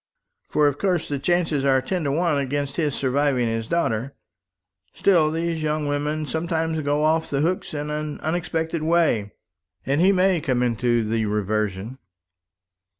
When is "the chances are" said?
1.07-1.79